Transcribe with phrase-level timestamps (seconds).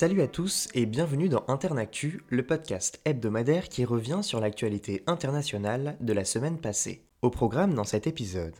[0.00, 5.96] Salut à tous et bienvenue dans Internactu, le podcast hebdomadaire qui revient sur l'actualité internationale
[6.00, 7.02] de la semaine passée.
[7.20, 8.54] Au programme dans cet épisode.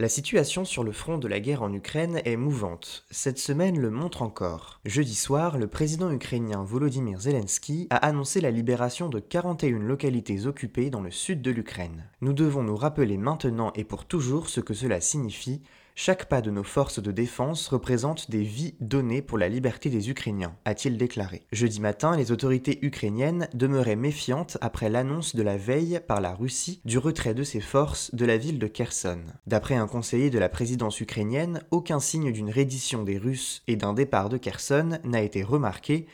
[0.00, 3.04] La situation sur le front de la guerre en Ukraine est mouvante.
[3.08, 4.80] Cette semaine le montre encore.
[4.84, 10.90] Jeudi soir, le président ukrainien Volodymyr Zelensky a annoncé la libération de 41 localités occupées
[10.90, 12.10] dans le sud de l'Ukraine.
[12.20, 15.62] Nous devons nous rappeler maintenant et pour toujours ce que cela signifie
[15.96, 20.10] chaque pas de nos forces de défense représente des vies données pour la liberté des
[20.10, 21.46] Ukrainiens, a-t-il déclaré.
[21.52, 26.80] Jeudi matin, les autorités ukrainiennes demeuraient méfiantes après l'annonce de la veille par la Russie
[26.84, 29.20] du retrait de ses forces de la ville de Kherson.
[29.46, 33.94] D'après un conseiller de la présidence ukrainienne, aucun signe d'une reddition des Russes et d'un
[33.94, 36.08] départ de Kherson n'a été remarqué,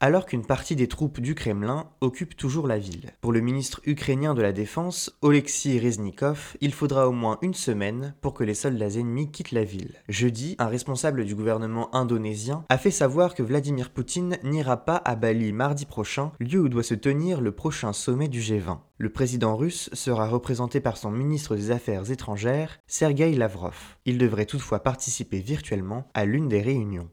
[0.00, 3.12] alors qu'une partie des troupes du Kremlin occupe toujours la ville.
[3.20, 8.14] Pour le ministre ukrainien de la Défense, Oleksiy Reznikov, il faudra au moins une semaine
[8.20, 9.94] pour que les soldats ennemis quittent la ville.
[10.08, 15.16] Jeudi, un responsable du gouvernement indonésien a fait savoir que Vladimir Poutine n'ira pas à
[15.16, 18.78] Bali mardi prochain, lieu où doit se tenir le prochain sommet du G20.
[18.98, 23.96] Le président russe sera représenté par son ministre des Affaires étrangères, Sergei Lavrov.
[24.06, 27.10] Il devrait toutefois participer virtuellement à l'une des réunions.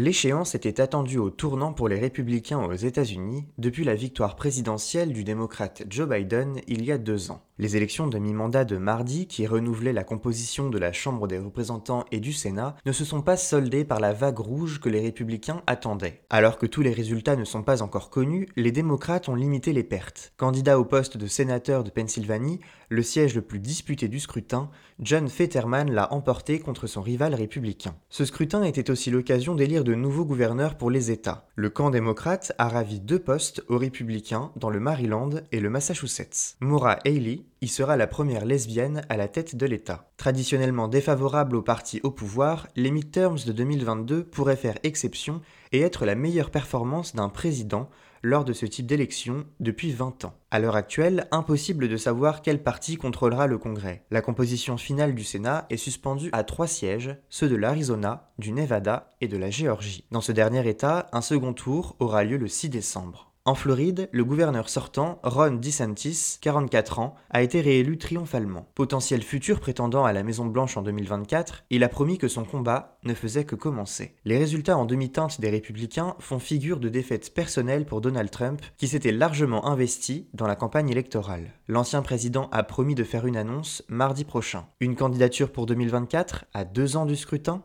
[0.00, 5.24] L'échéance était attendue au tournant pour les républicains aux États-Unis depuis la victoire présidentielle du
[5.24, 7.42] démocrate Joe Biden il y a deux ans.
[7.60, 12.04] Les élections de mi-mandat de mardi, qui renouvelaient la composition de la Chambre des représentants
[12.12, 15.62] et du Sénat, ne se sont pas soldées par la vague rouge que les républicains
[15.66, 16.22] attendaient.
[16.30, 19.82] Alors que tous les résultats ne sont pas encore connus, les démocrates ont limité les
[19.82, 20.32] pertes.
[20.36, 22.60] Candidat au poste de sénateur de Pennsylvanie,
[22.90, 27.96] le siège le plus disputé du scrutin, John Fetterman l'a emporté contre son rival républicain.
[28.08, 31.46] Ce scrutin était aussi l'occasion d'élire de nouveaux gouverneurs pour les États.
[31.54, 36.56] Le camp démocrate a ravi deux postes aux républicains dans le Maryland et le Massachusetts.
[36.60, 40.10] Maura Haley y sera la première lesbienne à la tête de l'État.
[40.16, 45.40] Traditionnellement défavorable au parti au pouvoir, les midterms de 2022 pourraient faire exception
[45.72, 47.88] et être la meilleure performance d'un président
[48.22, 50.34] lors de ce type d'élection depuis 20 ans.
[50.50, 54.04] À l'heure actuelle, impossible de savoir quel parti contrôlera le Congrès.
[54.10, 59.10] La composition finale du Sénat est suspendue à trois sièges, ceux de l'Arizona, du Nevada
[59.20, 60.04] et de la Géorgie.
[60.10, 63.27] Dans ce dernier État, un second tour aura lieu le 6 décembre.
[63.44, 68.68] En Floride, le gouverneur sortant, Ron DeSantis, 44 ans, a été réélu triomphalement.
[68.74, 73.14] Potentiel futur prétendant à la Maison-Blanche en 2024, il a promis que son combat ne
[73.14, 74.14] faisait que commencer.
[74.26, 78.86] Les résultats en demi-teinte des républicains font figure de défaite personnelle pour Donald Trump, qui
[78.86, 81.52] s'était largement investi dans la campagne électorale.
[81.68, 84.66] L'ancien président a promis de faire une annonce mardi prochain.
[84.80, 87.62] Une candidature pour 2024 à deux ans du scrutin?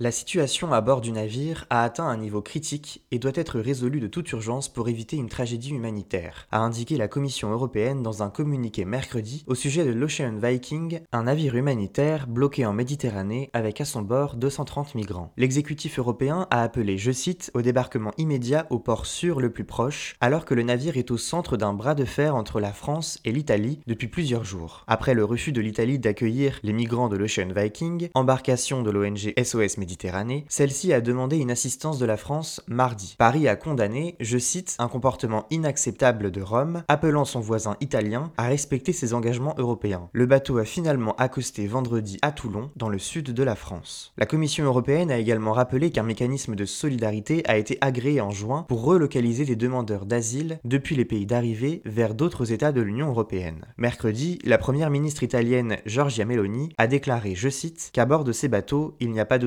[0.00, 4.00] La situation à bord du navire a atteint un niveau critique et doit être résolue
[4.00, 8.28] de toute urgence pour éviter une tragédie humanitaire, a indiqué la Commission européenne dans un
[8.28, 13.84] communiqué mercredi au sujet de l'Ocean Viking, un navire humanitaire bloqué en Méditerranée avec à
[13.84, 15.32] son bord 230 migrants.
[15.36, 20.16] L'exécutif européen a appelé, je cite, au débarquement immédiat au port sûr le plus proche,
[20.20, 23.30] alors que le navire est au centre d'un bras de fer entre la France et
[23.30, 24.82] l'Italie depuis plusieurs jours.
[24.88, 29.83] Après le refus de l'Italie d'accueillir les migrants de l'Ocean Viking, embarcation de l'ONG SOS
[29.84, 33.16] Méditerranée, celle-ci a demandé une assistance de la France mardi.
[33.18, 38.44] Paris a condamné, je cite, un comportement inacceptable de Rome, appelant son voisin italien à
[38.46, 40.08] respecter ses engagements européens.
[40.14, 44.14] Le bateau a finalement accosté vendredi à Toulon, dans le sud de la France.
[44.16, 48.64] La Commission européenne a également rappelé qu'un mécanisme de solidarité a été agréé en juin
[48.66, 53.66] pour relocaliser des demandeurs d'asile depuis les pays d'arrivée vers d'autres États de l'Union européenne.
[53.76, 58.48] Mercredi, la première ministre italienne Giorgia Meloni a déclaré, je cite, qu'à bord de ces
[58.48, 59.46] bateaux, il n'y a pas de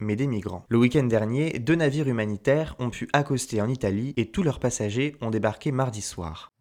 [0.00, 0.64] mais des migrants.
[0.68, 5.16] Le week-end dernier, deux navires humanitaires ont pu accoster en Italie et tous leurs passagers
[5.20, 6.52] ont débarqué mardi soir.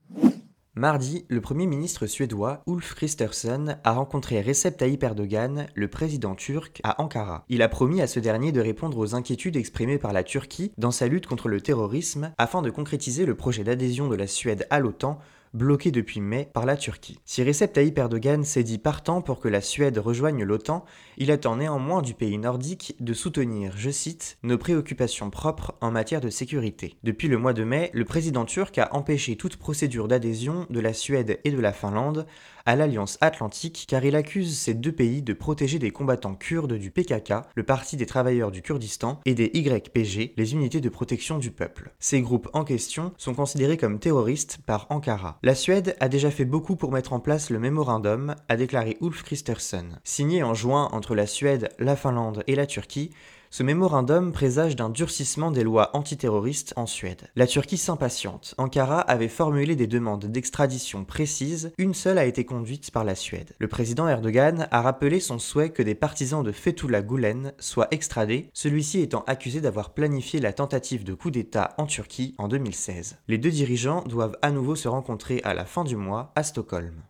[0.75, 6.79] Mardi, le Premier ministre suédois Ulf Kristersson a rencontré Recep Tayyip Erdogan, le président turc,
[6.83, 7.43] à Ankara.
[7.49, 10.91] Il a promis à ce dernier de répondre aux inquiétudes exprimées par la Turquie dans
[10.91, 14.79] sa lutte contre le terrorisme afin de concrétiser le projet d'adhésion de la Suède à
[14.79, 15.19] l'OTAN
[15.53, 17.19] bloqué depuis mai par la Turquie.
[17.25, 20.85] Si Recep Tayyip Erdogan s'est dit partant pour que la Suède rejoigne l'OTAN,
[21.17, 26.21] il attend néanmoins du pays nordique de soutenir, je cite, nos préoccupations propres en matière
[26.21, 26.95] de sécurité.
[27.03, 30.93] Depuis le mois de mai, le président turc a empêché toute procédure d'adhésion de la
[30.93, 32.25] Suède et de la Finlande
[32.65, 36.91] à l'Alliance Atlantique car il accuse ces deux pays de protéger des combattants kurdes du
[36.91, 41.51] PKK, le Parti des travailleurs du Kurdistan, et des YPG, les unités de protection du
[41.51, 41.91] peuple.
[41.99, 45.38] Ces groupes en question sont considérés comme terroristes par Ankara.
[45.41, 49.23] La Suède a déjà fait beaucoup pour mettre en place le mémorandum, a déclaré Ulf
[49.23, 50.01] Christensen.
[50.03, 53.11] Signé en juin entre la Suède, la Finlande et la Turquie,
[53.51, 57.29] Ce mémorandum présage d'un durcissement des lois antiterroristes en Suède.
[57.35, 58.53] La Turquie s'impatiente.
[58.59, 63.55] Ankara avait formulé des demandes d'extradition précises, une seule a été conduite par la Suède.
[63.57, 68.51] Le président Erdogan a rappelé son souhait que des partisans de Fethullah Gulen soient extradés,
[68.53, 73.17] celui-ci étant accusé d'avoir planifié la tentative de coup d'État en Turquie en 2016.
[73.27, 77.01] Les deux dirigeants doivent à nouveau se rencontrer à la fin du mois à Stockholm.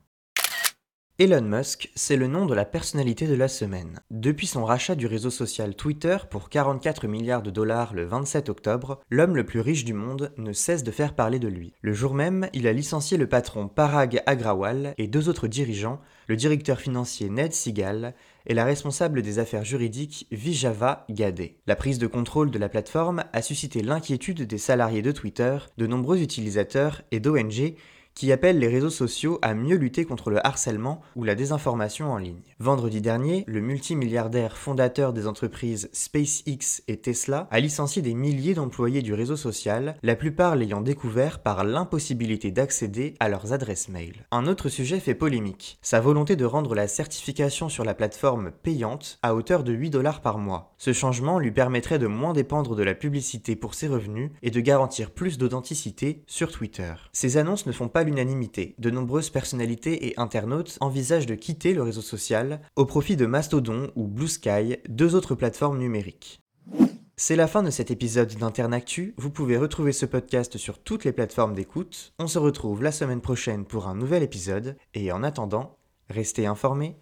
[1.21, 3.99] Elon Musk, c'est le nom de la personnalité de la semaine.
[4.09, 9.01] Depuis son rachat du réseau social Twitter pour 44 milliards de dollars le 27 octobre,
[9.09, 11.73] l'homme le plus riche du monde ne cesse de faire parler de lui.
[11.81, 16.37] Le jour même, il a licencié le patron Parag Agrawal et deux autres dirigeants, le
[16.37, 18.13] directeur financier Ned Segal
[18.47, 21.49] et la responsable des affaires juridiques Vijava Gade.
[21.67, 25.85] La prise de contrôle de la plateforme a suscité l'inquiétude des salariés de Twitter, de
[25.85, 27.75] nombreux utilisateurs et d'ONG
[28.15, 32.17] qui appelle les réseaux sociaux à mieux lutter contre le harcèlement ou la désinformation en
[32.17, 32.41] ligne.
[32.59, 39.01] Vendredi dernier, le multimilliardaire fondateur des entreprises SpaceX et Tesla a licencié des milliers d'employés
[39.01, 44.25] du réseau social, la plupart l'ayant découvert par l'impossibilité d'accéder à leurs adresses mail.
[44.31, 49.19] Un autre sujet fait polémique, sa volonté de rendre la certification sur la plateforme payante
[49.21, 50.73] à hauteur de 8 dollars par mois.
[50.77, 54.59] Ce changement lui permettrait de moins dépendre de la publicité pour ses revenus et de
[54.59, 56.93] garantir plus d'authenticité sur Twitter.
[57.11, 58.75] Ces annonces ne font l'unanimité.
[58.79, 63.91] De nombreuses personnalités et internautes envisagent de quitter le réseau social au profit de Mastodon
[63.95, 66.41] ou Blue Sky, deux autres plateformes numériques.
[67.21, 69.13] C'est la fin de cet épisode d'Internactu.
[69.17, 72.13] Vous pouvez retrouver ce podcast sur toutes les plateformes d'écoute.
[72.17, 74.77] On se retrouve la semaine prochaine pour un nouvel épisode.
[74.93, 75.77] Et en attendant,
[76.09, 76.95] restez informés.